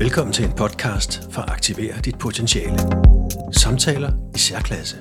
[0.00, 2.78] Velkommen til en podcast for at aktivere dit potentiale.
[3.52, 4.96] Samtaler i særklasse.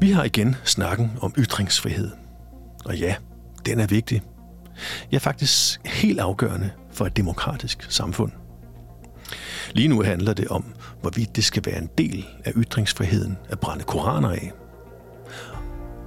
[0.00, 2.10] Vi har igen snakken om ytringsfrihed.
[2.84, 3.16] Og ja,
[3.66, 4.22] den er vigtig.
[5.12, 8.32] Ja, faktisk helt afgørende for et demokratisk samfund.
[9.72, 10.64] Lige nu handler det om,
[11.00, 14.52] hvorvidt det skal være en del af ytringsfriheden at brænde koraner af.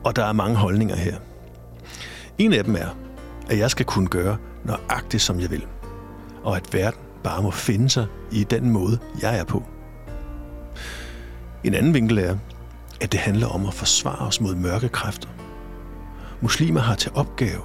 [0.03, 1.15] Og der er mange holdninger her.
[2.37, 2.97] En af dem er,
[3.49, 5.65] at jeg skal kunne gøre nøjagtigt, som jeg vil.
[6.43, 9.63] Og at verden bare må finde sig i den måde, jeg er på.
[11.63, 12.37] En anden vinkel er,
[13.01, 15.29] at det handler om at forsvare os mod mørke kræfter.
[16.41, 17.61] Muslimer har til opgave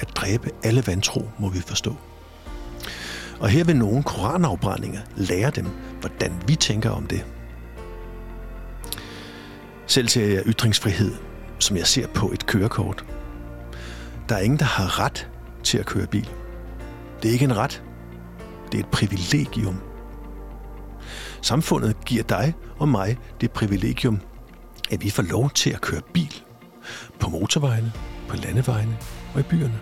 [0.00, 1.96] at dræbe alle vantro, må vi forstå.
[3.40, 5.66] Og her vil nogle koranafbrændinger lære dem,
[6.00, 7.24] hvordan vi tænker om det.
[9.86, 11.14] Selv ser jeg ytringsfrihed,
[11.58, 13.04] som jeg ser på et kørekort.
[14.28, 15.28] Der er ingen, der har ret
[15.62, 16.28] til at køre bil.
[17.22, 17.82] Det er ikke en ret.
[18.72, 19.80] Det er et privilegium.
[21.42, 24.20] Samfundet giver dig og mig det privilegium,
[24.90, 26.42] at vi får lov til at køre bil.
[27.20, 27.92] På motorvejene,
[28.28, 28.96] på landevejene
[29.34, 29.80] og i byerne.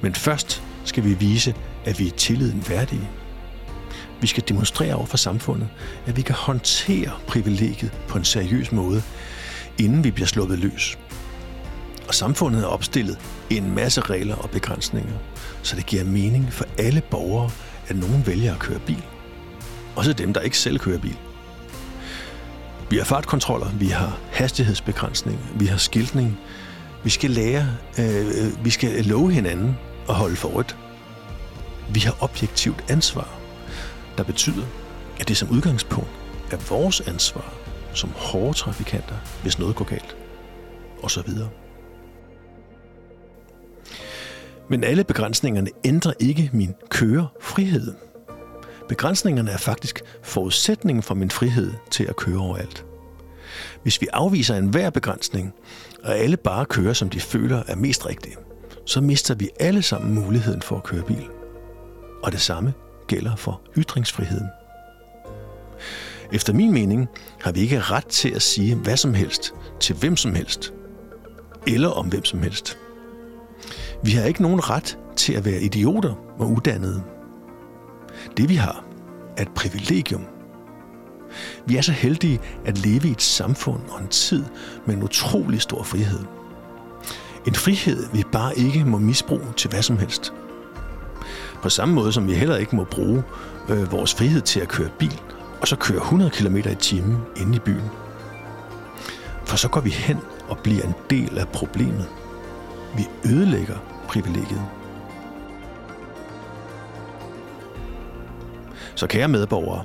[0.00, 1.54] Men først skal vi vise,
[1.84, 3.10] at vi er tilliden værdige.
[4.20, 5.68] Vi skal demonstrere over for samfundet,
[6.06, 9.02] at vi kan håndtere privilegiet på en seriøs måde,
[9.78, 10.98] inden vi bliver sluppet løs.
[12.08, 13.18] Og samfundet har opstillet
[13.50, 15.12] en masse regler og begrænsninger,
[15.62, 17.50] så det giver mening for alle borgere,
[17.88, 19.04] at nogen vælger at køre bil.
[19.96, 21.16] Også dem, der ikke selv kører bil.
[22.90, 26.38] Vi har fartkontroller, vi har hastighedsbegrænsning, vi har skiltning.
[27.04, 27.66] Vi skal lære,
[27.98, 29.76] øh, øh, vi skal love hinanden
[30.08, 30.76] at holde for rødt.
[31.90, 33.38] Vi har objektivt ansvar,
[34.16, 34.66] der betyder,
[35.20, 36.10] at det som udgangspunkt
[36.52, 37.54] er vores ansvar
[37.94, 40.16] som hårde trafikanter, hvis noget går galt,
[41.02, 41.48] og så videre.
[44.68, 47.94] Men alle begrænsningerne ændrer ikke min kørefrihed.
[48.88, 52.84] Begrænsningerne er faktisk forudsætningen for min frihed til at køre overalt.
[53.82, 55.52] Hvis vi afviser enhver begrænsning,
[56.04, 58.36] og alle bare kører, som de føler er mest rigtige,
[58.86, 61.28] så mister vi alle sammen muligheden for at køre bil.
[62.24, 62.74] Og det samme
[63.06, 64.46] gælder for ytringsfriheden.
[66.32, 67.08] Efter min mening
[67.40, 70.74] har vi ikke ret til at sige hvad som helst til hvem som helst,
[71.66, 72.78] eller om hvem som helst.
[74.02, 77.02] Vi har ikke nogen ret til at være idioter og uddannede.
[78.36, 78.84] Det vi har,
[79.36, 80.26] er et privilegium.
[81.66, 84.44] Vi er så heldige at leve i et samfund og en tid
[84.86, 86.20] med en utrolig stor frihed.
[87.46, 90.32] En frihed, vi bare ikke må misbruge til hvad som helst.
[91.64, 93.22] På samme måde som vi heller ikke må bruge
[93.68, 95.20] øh, vores frihed til at køre bil,
[95.60, 97.90] og så køre 100 km i timen inde i byen.
[99.44, 102.06] For så går vi hen og bliver en del af problemet.
[102.96, 103.76] Vi ødelægger
[104.08, 104.62] privilegiet.
[108.94, 109.84] Så kære medborgere,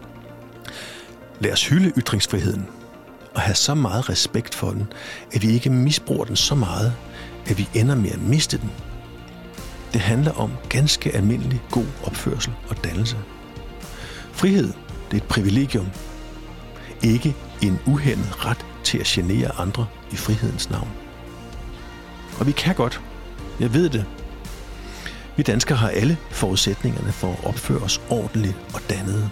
[1.40, 2.68] lad os hylde ytringsfriheden
[3.34, 4.94] og have så meget respekt for den,
[5.34, 6.94] at vi ikke misbruger den så meget,
[7.46, 8.72] at vi ender med at miste den.
[9.94, 13.18] Det handler om ganske almindelig god opførsel og dannelse.
[14.32, 14.74] Frihed,
[15.12, 15.88] det er et privilegium.
[17.04, 20.90] Ikke en uhemmet ret til at genere andre i frihedens navn.
[22.40, 23.02] Og vi kan godt.
[23.60, 24.06] Jeg ved det.
[25.38, 29.30] Vi danskere har alle forudsætningerne for at opføre os ordentligt og dannede.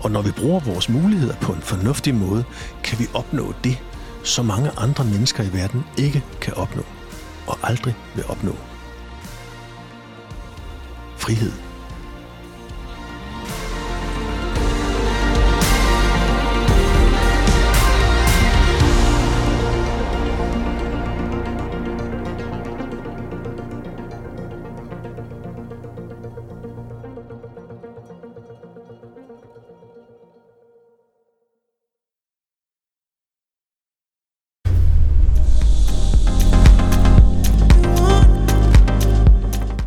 [0.00, 2.44] Og når vi bruger vores muligheder på en fornuftig måde,
[2.84, 3.78] kan vi opnå det,
[4.24, 6.82] som mange andre mennesker i verden ikke kan opnå
[7.46, 8.56] og aldrig vil opnå.
[11.22, 11.52] Frihed.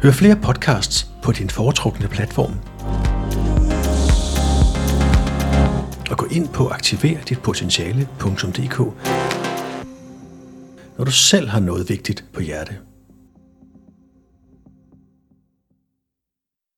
[0.06, 2.54] Hør flere podcasts på din foretrukne platform.
[6.12, 8.80] Og gå ind på aktiverditpotentiale.dk
[10.98, 12.77] når du selv har noget vigtigt på hjerte.